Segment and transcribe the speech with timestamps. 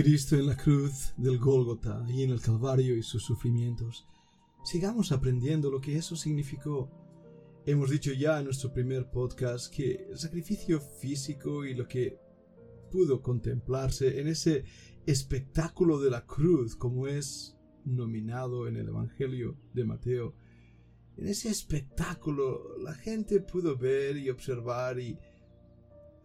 [0.00, 4.06] Cristo en la cruz del Gólgota y en el Calvario y sus sufrimientos.
[4.62, 6.88] Sigamos aprendiendo lo que eso significó.
[7.66, 12.16] Hemos dicho ya en nuestro primer podcast que el sacrificio físico y lo que
[12.92, 14.62] pudo contemplarse en ese
[15.04, 20.36] espectáculo de la cruz como es nominado en el Evangelio de Mateo.
[21.16, 25.18] En ese espectáculo la gente pudo ver y observar y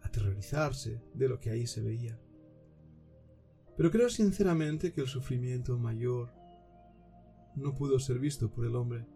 [0.00, 2.20] aterrorizarse de lo que ahí se veía.
[3.76, 6.32] Pero creo sinceramente que el sufrimiento mayor
[7.56, 9.06] no pudo ser visto por el hombre.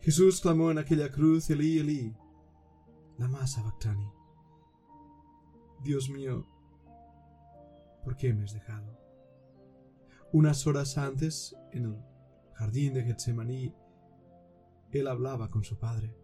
[0.00, 2.14] Jesús clamó en aquella cruz, Elí, Elí,
[3.18, 4.10] lama sabactani.
[5.82, 6.46] Dios mío,
[8.02, 8.98] ¿por qué me has dejado?
[10.32, 11.96] Unas horas antes, en el
[12.54, 13.74] jardín de Getsemaní,
[14.90, 16.14] él hablaba con su padre.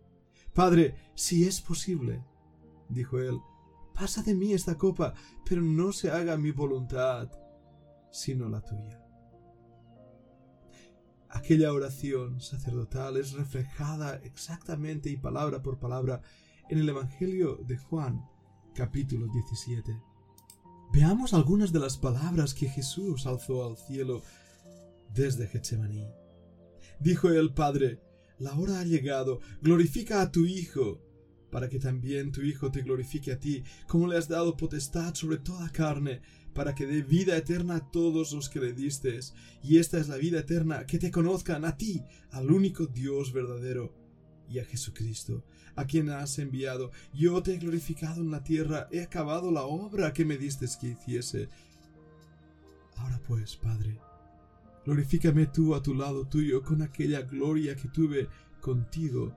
[0.52, 2.24] Padre, si es posible,
[2.88, 3.38] dijo él,
[4.00, 5.12] Pasa de mí esta copa,
[5.46, 7.28] pero no se haga mi voluntad,
[8.10, 8.98] sino la tuya.
[11.28, 16.22] Aquella oración sacerdotal es reflejada exactamente y palabra por palabra
[16.70, 18.24] en el Evangelio de Juan,
[18.74, 19.94] capítulo 17.
[20.94, 24.22] Veamos algunas de las palabras que Jesús alzó al cielo
[25.12, 26.06] desde Getsemaní.
[27.00, 28.00] Dijo el Padre,
[28.38, 31.02] la hora ha llegado, glorifica a tu Hijo,
[31.50, 35.38] para que también tu Hijo te glorifique a ti, como le has dado potestad sobre
[35.38, 36.20] toda carne,
[36.54, 39.34] para que dé vida eterna a todos los que le distes.
[39.62, 43.94] Y esta es la vida eterna, que te conozcan a ti, al único Dios verdadero,
[44.48, 45.44] y a Jesucristo,
[45.76, 46.90] a quien has enviado.
[47.14, 50.88] Yo te he glorificado en la tierra, he acabado la obra que me distes que
[50.88, 51.48] hiciese.
[52.96, 53.98] Ahora pues, Padre,
[54.84, 58.28] glorifícame tú a tu lado tuyo con aquella gloria que tuve
[58.60, 59.32] contigo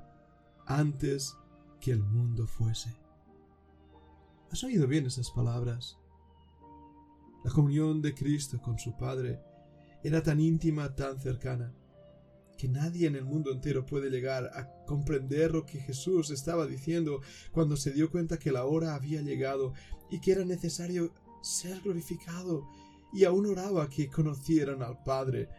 [0.65, 1.37] antes
[1.83, 2.95] que el mundo fuese.
[4.49, 5.97] ¿Has oído bien esas palabras?
[7.43, 9.41] La comunión de Cristo con su Padre
[10.01, 11.73] era tan íntima, tan cercana,
[12.57, 17.19] que nadie en el mundo entero puede llegar a comprender lo que Jesús estaba diciendo
[17.51, 19.73] cuando se dio cuenta que la hora había llegado
[20.09, 22.65] y que era necesario ser glorificado,
[23.11, 25.49] y aún oraba que conocieran al Padre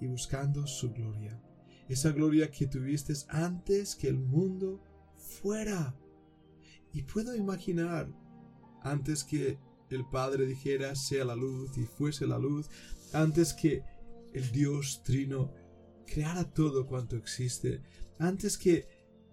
[0.00, 1.42] y buscando su gloria
[1.88, 4.80] esa gloria que tuviste antes que el mundo
[5.16, 5.94] fuera.
[6.92, 8.08] Y puedo imaginar,
[8.82, 9.58] antes que
[9.90, 12.68] el Padre dijera sea la luz y fuese la luz,
[13.12, 13.82] antes que
[14.32, 15.52] el Dios Trino
[16.06, 17.82] creara todo cuanto existe,
[18.18, 18.86] antes que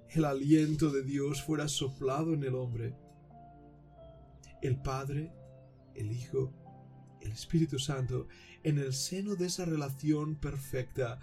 [0.09, 2.95] el aliento de Dios fuera soplado en el hombre,
[4.61, 5.33] el Padre,
[5.95, 6.53] el Hijo,
[7.21, 8.27] el Espíritu Santo,
[8.63, 11.19] en el seno de esa relación perfecta,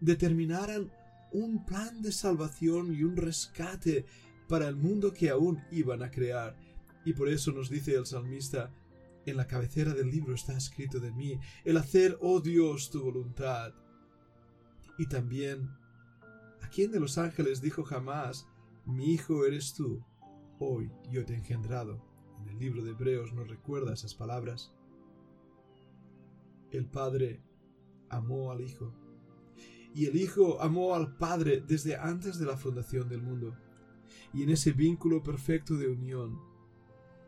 [0.00, 0.90] determinaran
[1.32, 4.06] un plan de salvación y un rescate
[4.48, 6.56] para el mundo que aún iban a crear.
[7.04, 8.72] Y por eso nos dice el salmista,
[9.26, 13.74] en la cabecera del libro está escrito de mí, el hacer, oh Dios, tu voluntad.
[14.98, 15.68] Y también,
[16.62, 18.46] ¿a quién de los ángeles dijo jamás,
[18.84, 20.04] mi hijo eres tú?
[20.58, 22.02] Hoy yo te he engendrado.
[22.40, 24.72] En el libro de Hebreos nos recuerda esas palabras.
[26.70, 27.42] El Padre
[28.08, 28.94] amó al Hijo
[29.96, 33.56] y el Hijo amó al Padre desde antes de la fundación del mundo.
[34.34, 36.38] Y en ese vínculo perfecto de unión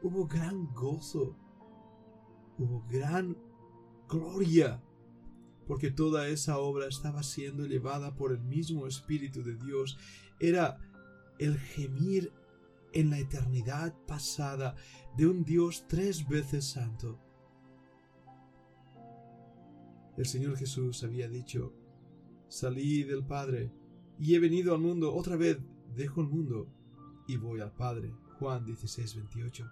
[0.02, 1.34] hubo gran gozo,
[2.58, 3.38] hubo gran
[4.06, 4.82] gloria,
[5.66, 9.96] porque toda esa obra estaba siendo llevada por el mismo Espíritu de Dios.
[10.38, 10.78] Era
[11.38, 12.34] el gemir
[12.92, 14.74] en la eternidad pasada
[15.16, 17.18] de un Dios tres veces santo.
[20.18, 21.72] El Señor Jesús había dicho,
[22.48, 23.70] Salí del Padre
[24.18, 25.58] y he venido al mundo, otra vez
[25.94, 26.66] dejo el mundo
[27.26, 28.14] y voy al Padre.
[28.38, 29.70] Juan 16, 28.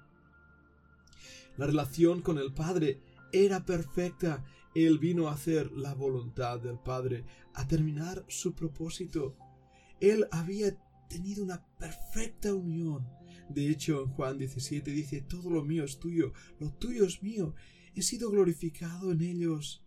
[1.56, 3.00] La relación con el Padre
[3.32, 4.44] era perfecta.
[4.74, 9.38] Él vino a hacer la voluntad del Padre, a terminar su propósito.
[10.00, 10.76] Él había
[11.08, 13.08] tenido una perfecta unión.
[13.48, 17.54] De hecho, en Juan 17 dice, todo lo mío es tuyo, lo tuyo es mío.
[17.94, 19.85] He sido glorificado en ellos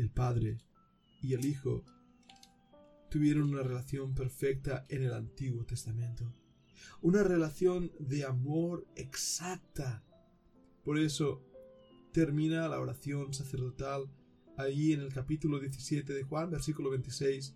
[0.00, 0.58] el Padre
[1.22, 1.84] y el Hijo
[3.10, 6.32] tuvieron una relación perfecta en el Antiguo Testamento.
[7.02, 10.02] Una relación de amor exacta.
[10.84, 11.42] Por eso
[12.12, 14.10] termina la oración sacerdotal
[14.56, 17.54] ahí en el capítulo 17 de Juan, versículo 26.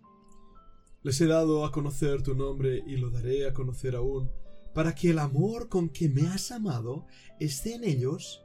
[1.03, 4.31] Les he dado a conocer tu nombre y lo daré a conocer aún,
[4.75, 7.07] para que el amor con que me has amado
[7.39, 8.45] esté en ellos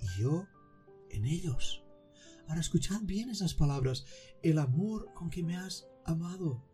[0.00, 0.46] y yo
[1.10, 1.85] en ellos.
[2.48, 4.04] Ahora escuchad bien esas palabras.
[4.42, 6.64] El amor con que me has amado.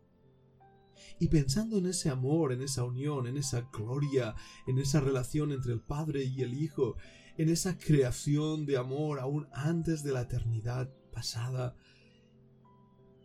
[1.19, 4.35] Y pensando en ese amor, en esa unión, en esa gloria,
[4.67, 6.97] en esa relación entre el Padre y el Hijo,
[7.37, 11.75] en esa creación de amor aún antes de la eternidad pasada,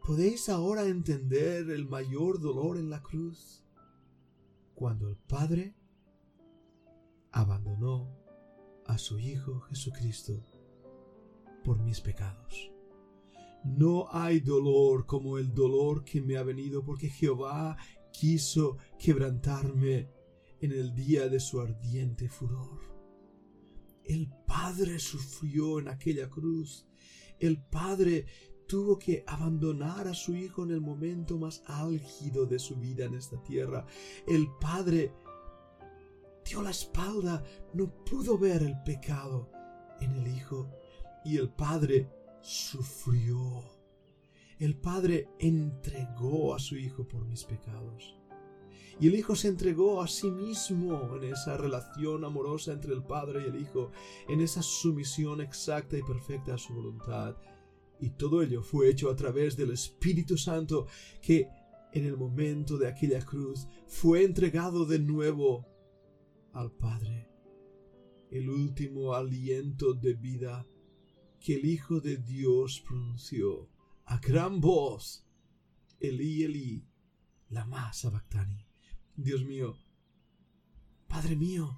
[0.05, 3.65] ¿podéis ahora entender el mayor dolor en la cruz?
[4.75, 5.75] Cuando el Padre
[7.33, 8.17] abandonó
[8.87, 10.43] a su Hijo Jesucristo
[11.69, 12.73] por mis pecados.
[13.62, 17.76] No hay dolor como el dolor que me ha venido porque Jehová
[18.11, 20.09] quiso quebrantarme
[20.62, 22.81] en el día de su ardiente furor.
[24.03, 26.87] El Padre sufrió en aquella cruz.
[27.38, 28.25] El Padre
[28.67, 33.14] tuvo que abandonar a su Hijo en el momento más álgido de su vida en
[33.14, 33.85] esta tierra.
[34.26, 35.12] El Padre
[36.47, 37.44] dio la espalda,
[37.75, 39.50] no pudo ver el pecado
[40.00, 40.78] en el Hijo.
[41.29, 42.09] Y el Padre
[42.41, 43.63] sufrió.
[44.59, 48.19] El Padre entregó a su Hijo por mis pecados.
[48.99, 53.43] Y el Hijo se entregó a sí mismo en esa relación amorosa entre el Padre
[53.43, 53.93] y el Hijo,
[54.27, 57.37] en esa sumisión exacta y perfecta a su voluntad.
[58.01, 60.87] Y todo ello fue hecho a través del Espíritu Santo
[61.21, 61.47] que
[61.93, 65.67] en el momento de aquella cruz fue entregado de nuevo
[66.55, 67.29] al Padre.
[68.31, 70.67] El último aliento de vida
[71.40, 73.69] que el Hijo de Dios pronunció
[74.05, 75.26] a gran voz,
[76.00, 76.85] Elí, Elí,
[77.50, 78.67] lama sabactani.
[79.17, 79.76] Dios mío,
[81.08, 81.76] Padre mío,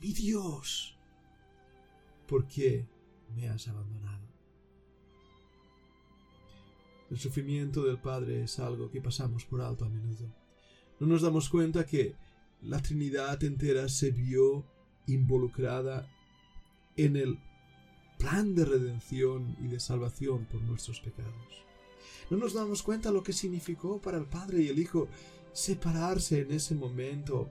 [0.00, 0.96] mi Dios,
[2.26, 2.88] ¿por qué
[3.34, 4.26] me has abandonado?
[7.10, 10.34] El sufrimiento del Padre es algo que pasamos por alto a menudo.
[11.00, 12.16] No nos damos cuenta que
[12.62, 14.64] la Trinidad entera se vio
[15.06, 16.08] involucrada
[16.96, 17.38] en el
[18.24, 21.66] plan de redención y de salvación por nuestros pecados.
[22.30, 25.08] No nos damos cuenta lo que significó para el Padre y el Hijo
[25.52, 27.50] separarse en ese momento.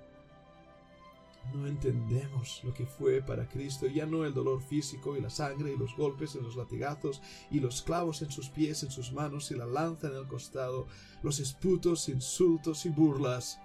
[1.54, 5.74] No entendemos lo que fue para Cristo, ya no el dolor físico y la sangre
[5.74, 7.22] y los golpes en los latigazos
[7.52, 10.88] y los clavos en sus pies, en sus manos y la lanza en el costado,
[11.22, 13.60] los esputos, insultos y burlas.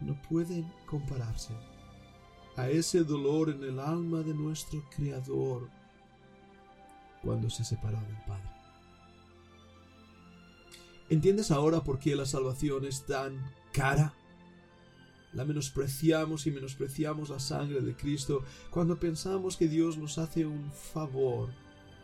[0.00, 1.54] No pueden compararse
[2.56, 5.70] a ese dolor en el alma de nuestro Creador
[7.24, 8.50] cuando se separó del Padre.
[11.08, 14.14] ¿Entiendes ahora por qué la salvación es tan cara?
[15.32, 20.70] La menospreciamos y menospreciamos la sangre de Cristo cuando pensamos que Dios nos hace un
[20.72, 21.50] favor,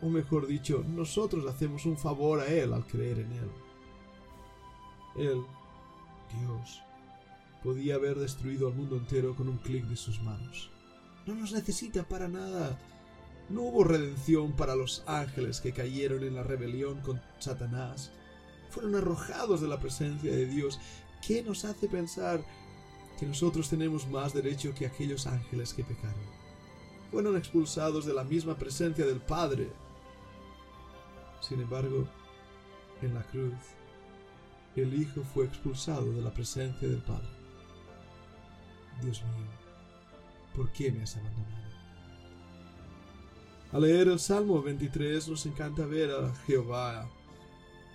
[0.01, 3.51] o mejor dicho, nosotros hacemos un favor a Él al creer en Él.
[5.17, 5.41] Él,
[6.39, 6.81] Dios,
[7.63, 10.69] podía haber destruido al mundo entero con un clic de sus manos.
[11.25, 12.79] No nos necesita para nada.
[13.51, 18.09] No hubo redención para los ángeles que cayeron en la rebelión con Satanás.
[18.69, 20.79] Fueron arrojados de la presencia de Dios.
[21.25, 22.45] ¿Qué nos hace pensar
[23.19, 26.23] que nosotros tenemos más derecho que aquellos ángeles que pecaron?
[27.11, 29.69] Fueron expulsados de la misma presencia del Padre.
[31.41, 32.07] Sin embargo,
[33.01, 33.53] en la cruz,
[34.77, 37.27] el Hijo fue expulsado de la presencia del Padre.
[39.01, 39.49] Dios mío,
[40.55, 41.70] ¿por qué me has abandonado?
[43.71, 47.09] Al leer el Salmo 23 nos encanta ver a Jehová,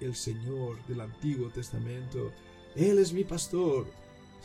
[0.01, 2.33] el Señor del Antiguo Testamento.
[2.75, 3.87] Él es mi pastor.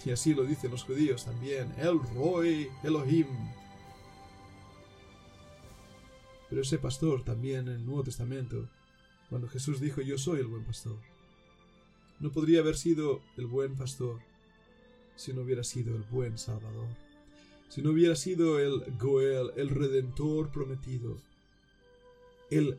[0.03, 1.73] Y así lo dicen los judíos también.
[1.77, 3.27] El Roy Elohim.
[6.49, 8.67] Pero ese pastor también en el Nuevo Testamento,
[9.29, 10.97] cuando Jesús dijo yo soy el buen pastor,
[12.19, 14.19] no podría haber sido el buen pastor
[15.15, 16.89] si no hubiera sido el buen Salvador
[17.71, 21.17] si no hubiera sido el Goel, el Redentor prometido,
[22.51, 22.77] el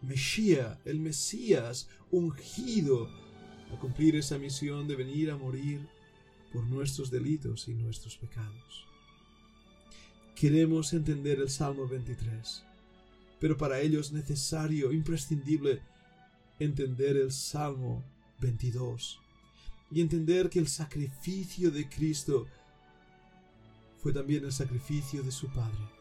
[0.00, 3.08] Mesías, el Mesías ungido
[3.72, 5.86] a cumplir esa misión de venir a morir
[6.52, 8.86] por nuestros delitos y nuestros pecados.
[10.34, 12.64] Queremos entender el Salmo 23,
[13.40, 15.82] pero para ello es necesario, imprescindible,
[16.60, 18.04] entender el Salmo
[18.40, 19.20] 22
[19.90, 22.46] y entender que el sacrificio de Cristo
[24.00, 25.97] fue también el sacrificio de su Padre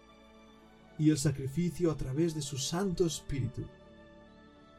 [0.97, 3.65] y el sacrificio a través de su Santo Espíritu,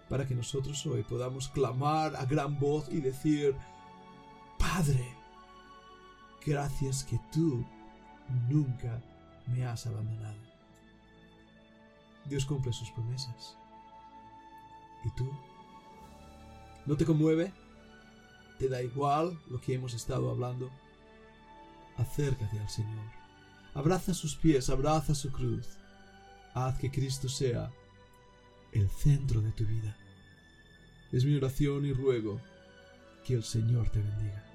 [0.08, 3.54] para que nosotros hoy podamos clamar a gran voz y decir,
[4.58, 5.14] Padre,
[6.44, 7.64] gracias que tú
[8.48, 9.02] nunca
[9.46, 10.38] me has abandonado.
[12.25, 13.56] Dios cumple sus promesas.
[15.04, 15.30] ¿Y tú?
[16.84, 17.52] ¿No te conmueve?
[18.58, 20.70] ¿Te da igual lo que hemos estado hablando?
[21.98, 23.04] acércate al Señor.
[23.75, 25.77] Abraza sus pies, abraza su cruz.
[26.61, 27.71] Haz que Cristo sea
[28.73, 29.97] el centro de tu vida.
[31.12, 32.41] Es mi oración y ruego
[33.25, 34.48] Que el Señor te bendiga.